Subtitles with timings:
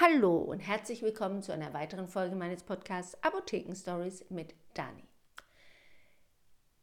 [0.00, 5.02] Hallo und herzlich willkommen zu einer weiteren Folge meines Podcasts Apotheken Stories mit Dani.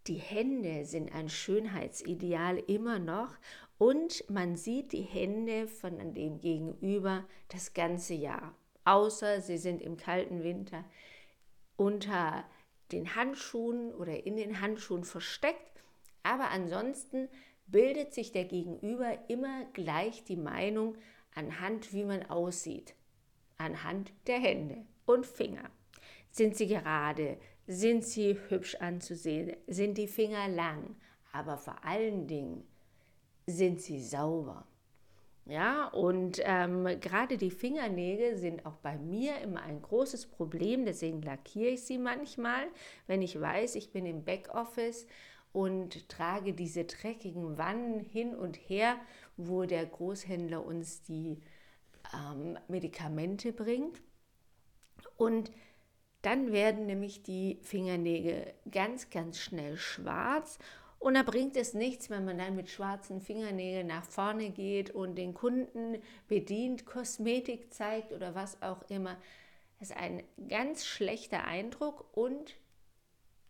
[0.07, 3.33] Die Hände sind ein Schönheitsideal immer noch
[3.77, 9.95] und man sieht die Hände von dem Gegenüber das ganze Jahr, außer sie sind im
[9.95, 10.83] kalten Winter
[11.77, 12.43] unter
[12.91, 15.81] den Handschuhen oder in den Handschuhen versteckt,
[16.23, 17.29] aber ansonsten
[17.65, 20.97] bildet sich der Gegenüber immer gleich die Meinung
[21.33, 22.93] anhand, wie man aussieht
[23.57, 25.69] anhand der Hände und Finger.
[26.31, 27.37] Sind sie gerade?
[27.67, 29.55] Sind sie hübsch anzusehen?
[29.67, 30.95] Sind die Finger lang?
[31.31, 32.67] Aber vor allen Dingen
[33.47, 34.67] sind sie sauber.
[35.47, 41.21] Ja, und ähm, gerade die Fingernägel sind auch bei mir immer ein großes Problem, deswegen
[41.21, 42.65] lackiere ich sie manchmal,
[43.05, 45.05] wenn ich weiß, ich bin im Backoffice
[45.53, 48.97] und trage diese dreckigen Wannen hin und her,
[49.37, 51.39] wo der Großhändler uns die
[52.13, 54.01] ähm, Medikamente bringt.
[55.17, 55.51] Und
[56.21, 60.57] dann werden nämlich die Fingernägel ganz, ganz schnell schwarz.
[60.97, 65.15] Und da bringt es nichts, wenn man dann mit schwarzen Fingernägeln nach vorne geht und
[65.15, 69.17] den Kunden bedient, Kosmetik zeigt oder was auch immer.
[69.79, 72.55] Das ist ein ganz schlechter Eindruck und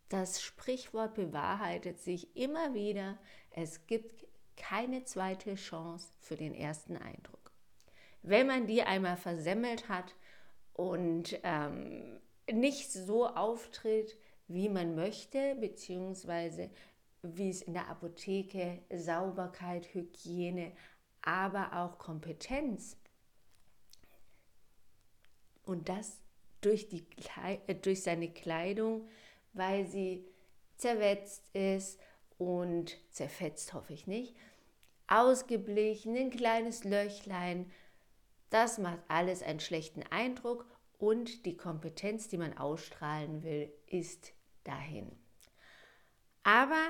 [0.10, 3.18] das Sprichwort bewahrheitet sich immer wieder.
[3.52, 4.28] Es gibt
[4.58, 7.35] keine zweite Chance für den ersten Eindruck
[8.28, 10.16] wenn man die einmal versemmelt hat
[10.74, 12.20] und ähm,
[12.52, 16.70] nicht so auftritt, wie man möchte, beziehungsweise
[17.22, 20.72] wie es in der Apotheke Sauberkeit, Hygiene,
[21.22, 22.98] aber auch Kompetenz
[25.66, 26.18] und das
[26.62, 27.06] durch, die,
[27.68, 29.08] äh, durch seine Kleidung,
[29.54, 30.26] weil sie
[30.78, 32.00] zerwetzt ist
[32.38, 34.36] und zerfetzt hoffe ich nicht,
[35.08, 37.72] ausgeblichen, ein kleines Löchlein,
[38.50, 40.66] das macht alles einen schlechten Eindruck
[40.98, 45.12] und die Kompetenz, die man ausstrahlen will, ist dahin.
[46.44, 46.88] Aber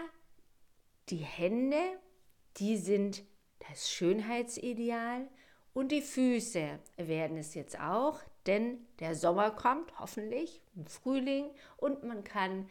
[1.09, 1.81] die Hände,
[2.57, 3.23] die sind
[3.69, 5.27] das Schönheitsideal
[5.73, 12.03] und die Füße werden es jetzt auch, denn der Sommer kommt hoffentlich im Frühling und
[12.03, 12.69] man kann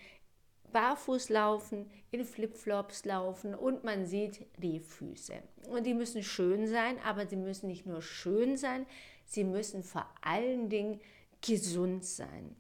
[0.75, 5.41] barfuß laufen, in Flipflops laufen und man sieht die Füße.
[5.71, 8.85] Und die müssen schön sein, aber sie müssen nicht nur schön sein,
[9.25, 11.01] sie müssen vor allen Dingen
[11.41, 12.57] gesund sein.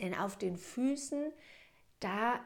[0.00, 1.32] Denn auf den Füßen,
[2.00, 2.40] da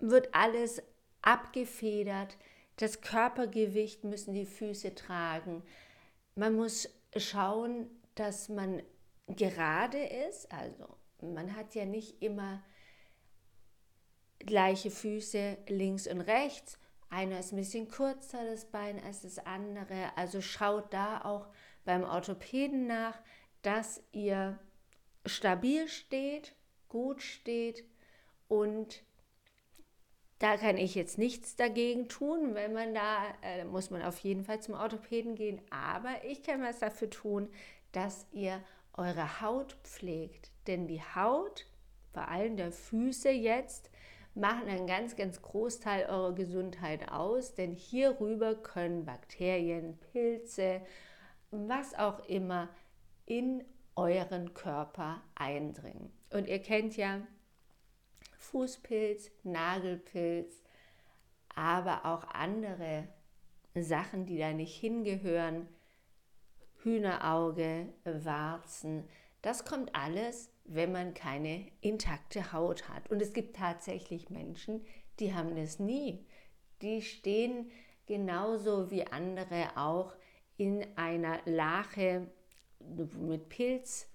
[0.00, 0.82] wird alles
[1.22, 2.36] abgefedert,
[2.76, 5.62] das Körpergewicht müssen die Füße tragen.
[6.34, 8.82] Man muss schauen, dass man
[9.28, 10.88] gerade ist, also
[11.20, 12.64] man hat ja nicht immer
[14.40, 16.78] gleiche Füße links und rechts.
[17.08, 20.16] Einer ist ein bisschen kürzer, das Bein, als das andere.
[20.16, 21.48] Also schaut da auch
[21.84, 23.18] beim Orthopäden nach,
[23.62, 24.58] dass ihr
[25.26, 26.54] stabil steht,
[26.88, 27.84] gut steht
[28.48, 29.02] und
[30.40, 32.54] da kann ich jetzt nichts dagegen tun.
[32.54, 35.60] Wenn man da, äh, muss man auf jeden Fall zum Orthopäden gehen.
[35.70, 37.50] Aber ich kann was dafür tun,
[37.92, 38.62] dass ihr
[38.94, 40.50] eure Haut pflegt.
[40.66, 41.66] Denn die Haut,
[42.12, 43.90] vor allem der Füße jetzt,
[44.34, 50.80] machen einen ganz, ganz Großteil eurer Gesundheit aus, denn hierüber können Bakterien, Pilze,
[51.50, 52.68] was auch immer
[53.26, 53.64] in
[53.96, 56.12] euren Körper eindringen.
[56.32, 57.20] Und ihr kennt ja
[58.38, 60.62] Fußpilz, Nagelpilz,
[61.54, 63.08] aber auch andere
[63.74, 65.68] Sachen, die da nicht hingehören,
[66.82, 69.04] Hühnerauge, Warzen,
[69.42, 73.10] das kommt alles wenn man keine intakte Haut hat.
[73.10, 74.86] Und es gibt tatsächlich Menschen,
[75.18, 76.24] die haben das nie.
[76.80, 77.72] Die stehen
[78.06, 80.14] genauso wie andere auch
[80.56, 82.30] in einer Lache
[82.78, 84.08] mit Pilz,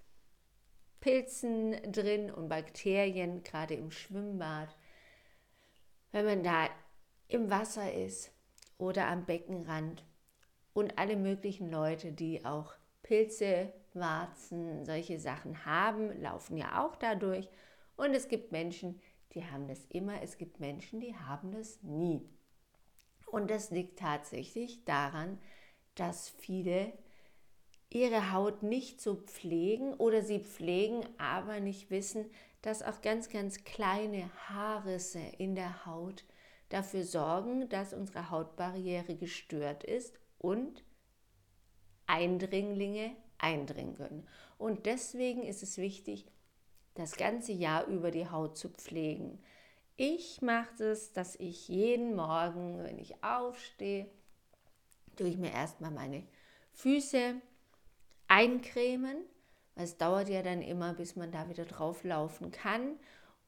[1.01, 4.73] Pilzen drin und Bakterien, gerade im Schwimmbad.
[6.13, 6.69] Wenn man da
[7.27, 8.31] im Wasser ist
[8.77, 10.05] oder am Beckenrand
[10.73, 12.73] und alle möglichen Leute, die auch
[13.05, 17.47] Pilze Warzen, solche Sachen haben, laufen ja auch dadurch.
[17.95, 18.99] Und es gibt Menschen,
[19.33, 22.27] die haben das immer, es gibt Menschen, die haben das nie.
[23.27, 25.37] Und das liegt tatsächlich daran,
[25.93, 26.93] dass viele
[27.91, 32.25] ihre Haut nicht so pflegen oder sie pflegen, aber nicht wissen,
[32.63, 36.25] dass auch ganz, ganz kleine Haarrisse in der Haut
[36.69, 40.83] dafür sorgen, dass unsere Hautbarriere gestört ist und
[42.07, 44.27] Eindringlinge eindringen können.
[44.57, 46.25] Und deswegen ist es wichtig,
[46.95, 49.39] das ganze Jahr über die Haut zu pflegen.
[49.97, 54.09] Ich mache es, dass ich jeden Morgen, wenn ich aufstehe,
[55.15, 56.23] tue ich mir erstmal meine
[56.73, 57.35] Füße
[58.27, 59.17] eincremen.
[59.75, 62.97] Es dauert ja dann immer, bis man da wieder drauf laufen kann.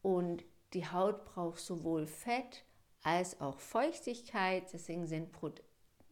[0.01, 0.44] Und
[0.74, 2.63] die Haut braucht sowohl Fett
[3.03, 4.71] als auch Feuchtigkeit.
[4.71, 5.31] Deswegen sind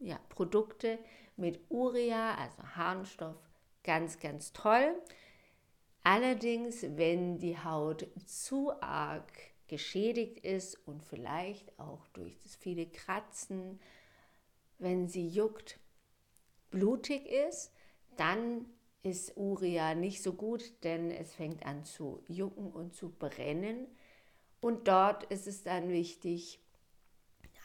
[0.00, 0.98] ja, Produkte
[1.36, 3.36] mit Urea, also Harnstoff,
[3.82, 4.94] ganz, ganz toll.
[6.02, 9.32] Allerdings, wenn die Haut zu arg
[9.66, 13.80] geschädigt ist und vielleicht auch durch das viele Kratzen,
[14.78, 15.80] wenn sie juckt,
[16.70, 17.72] blutig ist,
[18.16, 18.66] dann
[19.02, 23.86] ist Urea nicht so gut, denn es fängt an zu jucken und zu brennen.
[24.60, 26.60] Und dort ist es dann wichtig,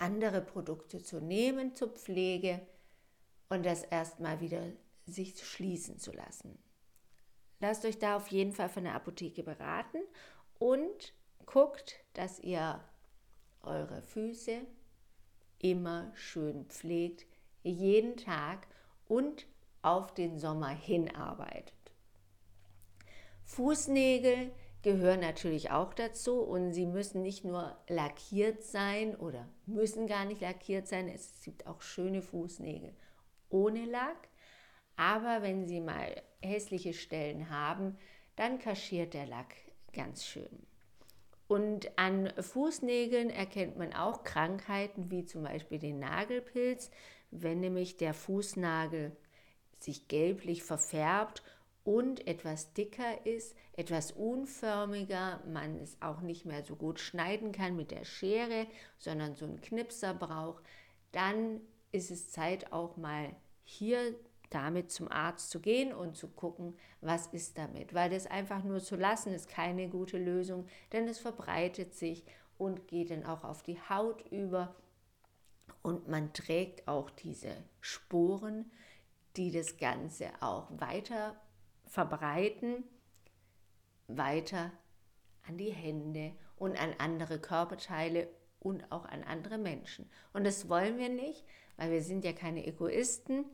[0.01, 2.59] andere Produkte zu nehmen zur Pflege
[3.49, 4.63] und das erstmal wieder
[5.05, 6.57] sich schließen zu lassen.
[7.59, 9.99] Lasst euch da auf jeden Fall von der Apotheke beraten
[10.57, 11.13] und
[11.45, 12.83] guckt, dass ihr
[13.61, 14.61] eure Füße
[15.59, 17.27] immer schön pflegt,
[17.61, 18.67] jeden Tag
[19.07, 19.45] und
[19.83, 21.75] auf den Sommer hinarbeitet.
[23.43, 24.51] Fußnägel
[24.83, 30.41] gehören natürlich auch dazu und sie müssen nicht nur lackiert sein oder müssen gar nicht
[30.41, 31.07] lackiert sein.
[31.07, 32.93] Es gibt auch schöne Fußnägel
[33.49, 34.29] ohne Lack.
[34.95, 37.97] Aber wenn sie mal hässliche Stellen haben,
[38.35, 39.55] dann kaschiert der Lack
[39.93, 40.65] ganz schön.
[41.47, 46.91] Und an Fußnägeln erkennt man auch Krankheiten wie zum Beispiel den Nagelpilz,
[47.29, 49.15] wenn nämlich der Fußnagel
[49.77, 51.43] sich gelblich verfärbt
[51.83, 57.75] und etwas dicker ist, etwas unförmiger, man es auch nicht mehr so gut schneiden kann
[57.75, 58.67] mit der Schere,
[58.97, 60.63] sondern so einen Knipser braucht,
[61.11, 61.61] dann
[61.91, 64.15] ist es Zeit auch mal hier
[64.51, 67.93] damit zum Arzt zu gehen und zu gucken, was ist damit.
[67.93, 72.23] Weil das einfach nur zu lassen, ist keine gute Lösung, denn es verbreitet sich
[72.57, 74.75] und geht dann auch auf die Haut über
[75.81, 78.71] und man trägt auch diese Sporen,
[79.35, 81.39] die das Ganze auch weiter
[81.91, 82.85] verbreiten,
[84.07, 84.71] weiter
[85.45, 88.29] an die Hände und an andere Körperteile
[88.59, 90.09] und auch an andere Menschen.
[90.31, 91.43] Und das wollen wir nicht,
[91.75, 93.45] weil wir sind ja keine Egoisten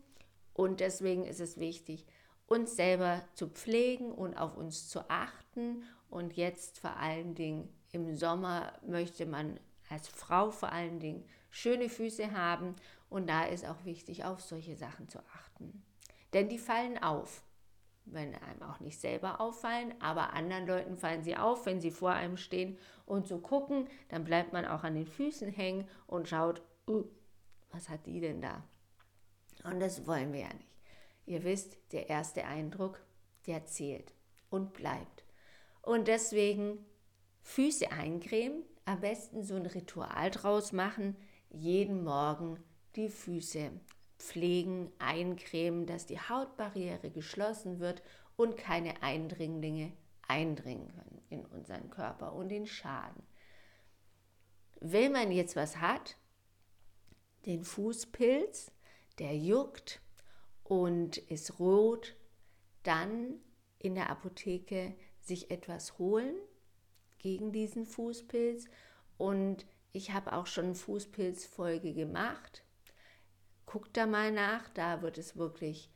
[0.54, 2.06] und deswegen ist es wichtig,
[2.46, 5.84] uns selber zu pflegen und auf uns zu achten.
[6.10, 9.60] Und jetzt vor allen Dingen im Sommer möchte man
[9.90, 12.76] als Frau vor allen Dingen schöne Füße haben.
[13.10, 15.84] Und da ist auch wichtig, auf solche Sachen zu achten.
[16.34, 17.44] Denn die fallen auf.
[18.10, 22.12] Wenn einem auch nicht selber auffallen, aber anderen Leuten fallen sie auf, wenn sie vor
[22.12, 26.62] einem stehen und so gucken, dann bleibt man auch an den Füßen hängen und schaut,
[26.88, 27.04] uh,
[27.72, 28.64] was hat die denn da?
[29.64, 30.68] Und das wollen wir ja nicht.
[31.26, 33.02] Ihr wisst, der erste Eindruck,
[33.46, 34.14] der zählt
[34.50, 35.26] und bleibt.
[35.82, 36.86] Und deswegen
[37.42, 41.18] Füße eincremen, am besten so ein Ritual draus machen,
[41.50, 42.58] jeden Morgen
[42.96, 43.72] die Füße
[44.18, 48.02] pflegen, eincremen, dass die Hautbarriere geschlossen wird
[48.36, 49.94] und keine Eindringlinge
[50.28, 53.24] eindringen können in unseren Körper und den Schaden.
[54.80, 56.18] Wenn man jetzt was hat,
[57.46, 58.72] den Fußpilz,
[59.20, 60.02] der juckt
[60.64, 62.16] und ist rot,
[62.84, 63.40] dann
[63.80, 66.36] in der Apotheke sich etwas holen
[67.18, 68.66] gegen diesen Fußpilz.
[69.18, 72.64] Und ich habe auch schon Fußpilzfolge gemacht.
[73.68, 75.92] Guckt da mal nach, da wird es wirklich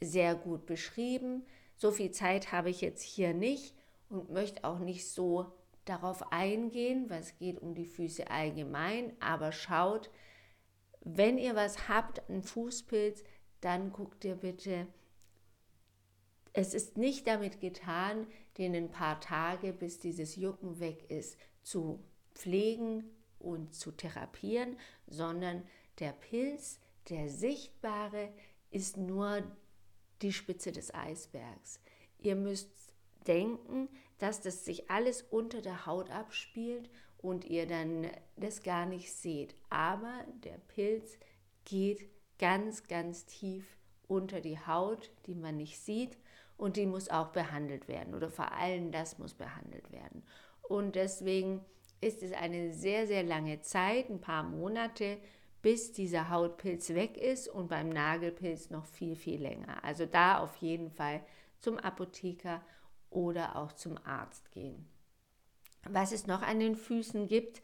[0.00, 1.44] sehr gut beschrieben.
[1.76, 3.74] So viel Zeit habe ich jetzt hier nicht
[4.08, 5.52] und möchte auch nicht so
[5.86, 10.10] darauf eingehen, es geht um die Füße allgemein, aber schaut,
[11.00, 13.24] wenn ihr was habt, einen Fußpilz,
[13.60, 14.86] dann guckt ihr bitte,
[16.52, 18.26] es ist nicht damit getan,
[18.58, 23.04] den ein paar Tage, bis dieses Jucken weg ist, zu pflegen
[23.38, 24.76] und zu therapieren,
[25.06, 25.64] sondern
[25.98, 28.32] der Pilz, der sichtbare,
[28.70, 29.42] ist nur
[30.22, 31.80] die Spitze des Eisbergs.
[32.18, 32.70] Ihr müsst
[33.26, 39.12] denken, dass das sich alles unter der Haut abspielt und ihr dann das gar nicht
[39.12, 39.54] seht.
[39.70, 41.18] Aber der Pilz
[41.64, 42.08] geht
[42.38, 43.64] ganz, ganz tief
[44.06, 46.18] unter die Haut, die man nicht sieht
[46.56, 50.22] und die muss auch behandelt werden oder vor allem das muss behandelt werden.
[50.62, 51.64] Und deswegen
[52.00, 55.18] ist es eine sehr, sehr lange Zeit, ein paar Monate,
[55.64, 59.82] bis dieser Hautpilz weg ist und beim Nagelpilz noch viel, viel länger.
[59.82, 61.24] Also da auf jeden Fall
[61.58, 62.62] zum Apotheker
[63.10, 64.86] oder auch zum Arzt gehen
[65.88, 67.62] was es noch an den Füßen gibt,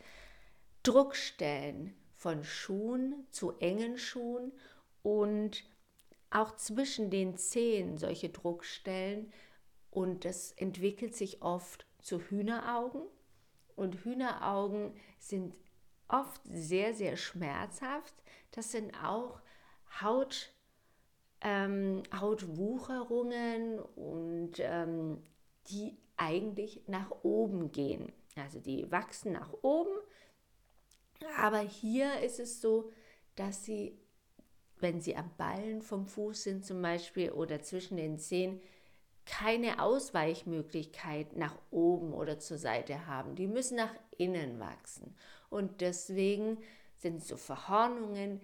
[0.82, 4.52] Druckstellen von Schuhen zu engen Schuhen
[5.02, 5.64] und
[6.30, 9.32] auch zwischen den Zehen solche Druckstellen
[9.90, 13.02] und das entwickelt sich oft zu Hühneraugen
[13.74, 15.54] und Hühneraugen sind
[16.12, 18.14] oft sehr, sehr schmerzhaft.
[18.52, 19.40] Das sind auch
[21.40, 25.22] ähm, Hautwucherungen und ähm,
[25.68, 28.12] die eigentlich nach oben gehen.
[28.36, 29.96] Also die wachsen nach oben,
[31.38, 32.92] aber hier ist es so,
[33.34, 33.98] dass sie,
[34.78, 38.60] wenn sie am Ballen vom Fuß sind zum Beispiel oder zwischen den Zehen,
[39.26, 43.34] keine Ausweichmöglichkeit nach oben oder zur Seite haben.
[43.36, 45.16] Die müssen nach innen wachsen.
[45.48, 46.58] Und deswegen
[46.96, 48.40] sind so Verhornungen,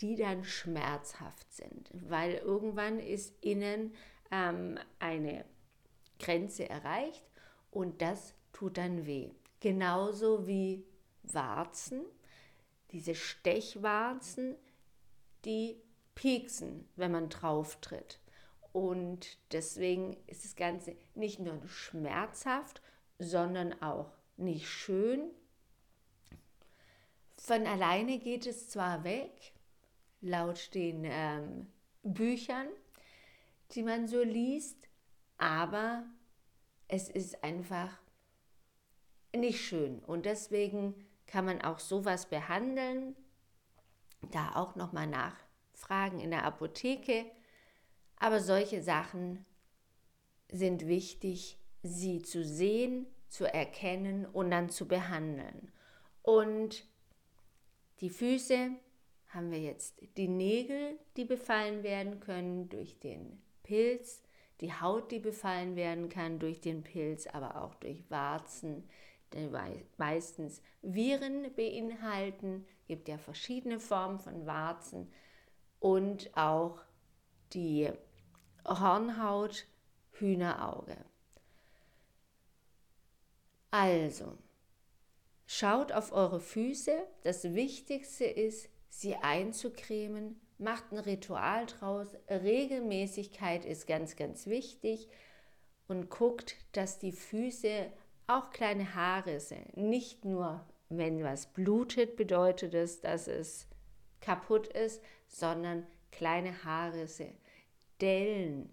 [0.00, 3.94] die dann schmerzhaft sind, weil irgendwann ist innen
[4.30, 5.44] ähm, eine
[6.18, 7.24] Grenze erreicht
[7.70, 9.30] und das tut dann weh.
[9.60, 10.84] Genauso wie
[11.22, 12.02] Warzen,
[12.90, 14.56] diese Stechwarzen,
[15.44, 15.80] die
[16.14, 18.20] pieksen, wenn man drauf tritt.
[18.76, 22.82] Und deswegen ist das Ganze nicht nur schmerzhaft,
[23.18, 25.30] sondern auch nicht schön.
[27.38, 29.54] Von alleine geht es zwar weg,
[30.20, 32.68] laut den ähm, Büchern,
[33.70, 34.90] die man so liest,
[35.38, 36.04] aber
[36.86, 37.98] es ist einfach
[39.34, 40.00] nicht schön.
[40.00, 40.94] Und deswegen
[41.26, 43.16] kann man auch sowas behandeln.
[44.32, 47.24] Da auch nochmal nachfragen in der Apotheke.
[48.16, 49.44] Aber solche Sachen
[50.50, 55.70] sind wichtig, sie zu sehen, zu erkennen und dann zu behandeln.
[56.22, 56.84] Und
[58.00, 58.70] die Füße
[59.28, 64.22] haben wir jetzt die Nägel, die befallen werden können durch den Pilz,
[64.60, 68.88] die Haut, die befallen werden kann durch den Pilz, aber auch durch Warzen,
[69.34, 69.50] die
[69.98, 72.64] meistens Viren beinhalten.
[72.80, 75.12] Es gibt ja verschiedene Formen von Warzen
[75.80, 76.80] und auch
[77.52, 77.90] die
[78.66, 79.66] Hornhaut,
[80.12, 80.96] Hühnerauge.
[83.70, 84.38] Also,
[85.46, 86.92] schaut auf eure Füße.
[87.22, 90.40] Das Wichtigste ist, sie einzucremen.
[90.58, 92.08] Macht ein Ritual draus.
[92.28, 95.08] Regelmäßigkeit ist ganz, ganz wichtig.
[95.88, 97.92] Und guckt, dass die Füße
[98.26, 98.94] auch kleine
[99.38, 99.76] sind.
[99.76, 103.68] Nicht nur, wenn was blutet, bedeutet es, dass es
[104.20, 106.64] kaputt ist, sondern kleine
[107.06, 107.36] sind.
[108.00, 108.70] Dellen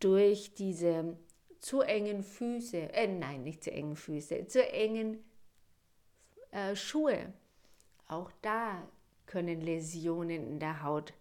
[0.00, 1.16] durch diese
[1.60, 5.24] zu engen Füße, äh, nein, nicht zu engen Füße, zu engen
[6.50, 7.32] äh, Schuhe.
[8.06, 8.88] Auch da
[9.26, 11.12] können Läsionen in der Haut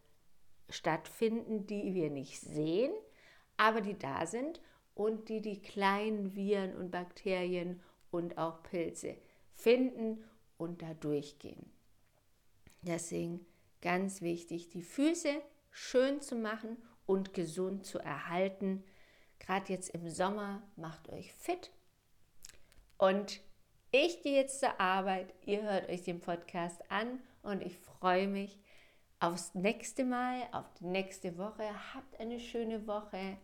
[0.70, 2.92] stattfinden, die wir nicht sehen,
[3.58, 4.62] aber die da sind
[4.94, 9.18] und die die kleinen Viren und Bakterien und auch Pilze
[9.54, 10.24] finden
[10.58, 11.72] und da durchgehen.
[12.82, 13.46] Deswegen
[13.82, 15.42] ganz wichtig, die Füße
[15.72, 16.78] schön zu machen
[17.08, 18.84] und gesund zu erhalten.
[19.40, 21.72] Gerade jetzt im Sommer macht euch fit.
[22.98, 23.42] Und
[23.92, 25.34] ich gehe jetzt zur Arbeit.
[25.46, 28.60] Ihr hört euch den Podcast an und ich freue mich
[29.20, 31.64] aufs nächste Mal, auf die nächste Woche.
[31.94, 33.38] Habt eine schöne Woche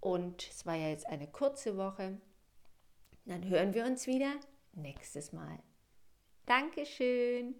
[0.00, 2.20] und es war ja jetzt eine kurze Woche.
[3.24, 4.32] Dann hören wir uns wieder
[4.72, 5.58] nächstes Mal.
[6.46, 7.54] Dankeschön.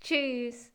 [0.00, 0.73] Tschüss.